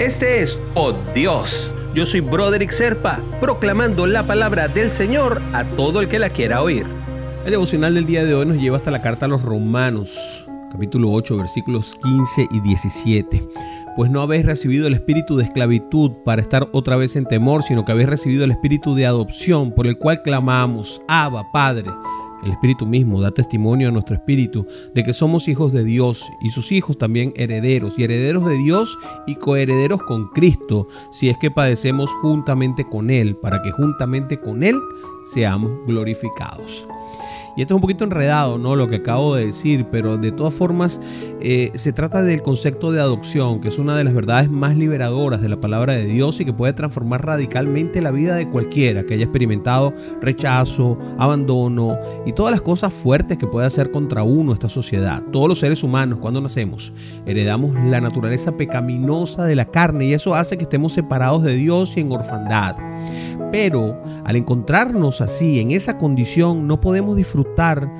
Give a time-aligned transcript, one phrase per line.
[0.00, 1.70] Este es Oh Dios.
[1.94, 6.62] Yo soy Broderick Serpa, proclamando la palabra del Señor a todo el que la quiera
[6.62, 6.86] oír.
[7.44, 11.10] El devocional del día de hoy nos lleva hasta la carta a los Romanos, capítulo
[11.10, 13.46] 8, versículos 15 y 17.
[13.94, 17.84] Pues no habéis recibido el espíritu de esclavitud para estar otra vez en temor, sino
[17.84, 21.90] que habéis recibido el espíritu de adopción por el cual clamamos, Abba, Padre.
[22.42, 26.50] El Espíritu mismo da testimonio a nuestro espíritu de que somos hijos de Dios y
[26.50, 31.50] sus hijos también herederos y herederos de Dios y coherederos con Cristo, si es que
[31.50, 34.76] padecemos juntamente con Él, para que juntamente con Él
[35.22, 36.86] seamos glorificados.
[37.56, 38.76] Y esto es un poquito enredado, ¿no?
[38.76, 41.00] Lo que acabo de decir, pero de todas formas
[41.40, 45.40] eh, se trata del concepto de adopción, que es una de las verdades más liberadoras
[45.40, 49.14] de la palabra de Dios y que puede transformar radicalmente la vida de cualquiera que
[49.14, 54.68] haya experimentado rechazo, abandono y todas las cosas fuertes que puede hacer contra uno esta
[54.68, 55.22] sociedad.
[55.32, 56.92] Todos los seres humanos, cuando nacemos,
[57.26, 61.96] heredamos la naturaleza pecaminosa de la carne y eso hace que estemos separados de Dios
[61.96, 62.89] y en orfandad.
[63.52, 67.90] Pero al encontrarnos así, en esa condición, no podemos disfrutar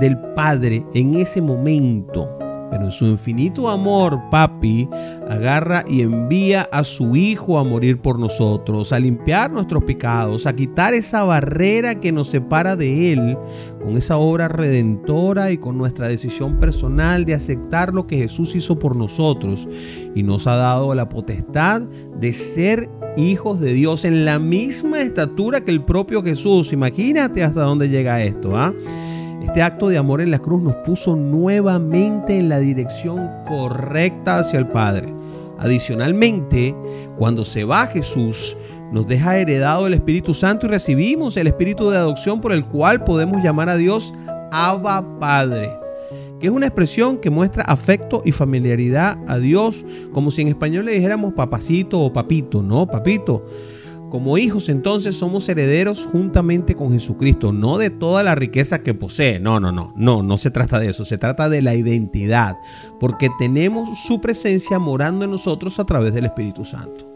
[0.00, 2.38] del Padre en ese momento.
[2.70, 4.88] Pero en su infinito amor, papi
[5.28, 10.56] agarra y envía a su Hijo a morir por nosotros, a limpiar nuestros pecados, a
[10.56, 13.38] quitar esa barrera que nos separa de Él,
[13.80, 18.76] con esa obra redentora y con nuestra decisión personal de aceptar lo que Jesús hizo
[18.78, 19.68] por nosotros.
[20.14, 21.82] Y nos ha dado la potestad
[22.18, 26.72] de ser hijos de Dios en la misma estatura que el propio Jesús.
[26.72, 28.56] Imagínate hasta dónde llega esto.
[28.56, 28.72] ¿ah?
[29.42, 34.58] Este acto de amor en la cruz nos puso nuevamente en la dirección correcta hacia
[34.58, 35.12] el Padre.
[35.58, 36.74] Adicionalmente,
[37.16, 38.56] cuando se va Jesús,
[38.92, 43.04] nos deja heredado el Espíritu Santo y recibimos el Espíritu de adopción por el cual
[43.04, 44.12] podemos llamar a Dios
[44.50, 45.83] Abba Padre
[46.46, 50.92] es una expresión que muestra afecto y familiaridad a Dios, como si en español le
[50.92, 52.86] dijéramos papacito o papito, ¿no?
[52.86, 53.44] Papito.
[54.10, 59.40] Como hijos entonces somos herederos juntamente con Jesucristo, no de toda la riqueza que posee,
[59.40, 62.56] no, no, no, no, no se trata de eso, se trata de la identidad,
[63.00, 67.14] porque tenemos su presencia morando en nosotros a través del Espíritu Santo.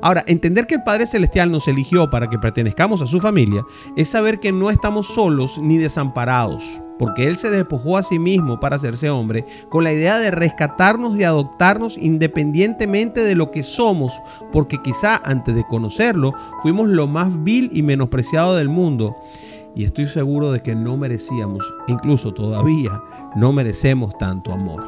[0.00, 3.62] Ahora, entender que el Padre Celestial nos eligió para que pertenezcamos a su familia
[3.96, 8.60] es saber que no estamos solos ni desamparados, porque Él se despojó a sí mismo
[8.60, 14.20] para hacerse hombre con la idea de rescatarnos y adoptarnos independientemente de lo que somos,
[14.52, 19.16] porque quizá antes de conocerlo fuimos lo más vil y menospreciado del mundo.
[19.74, 23.00] Y estoy seguro de que no merecíamos, incluso todavía
[23.36, 24.84] no merecemos tanto amor.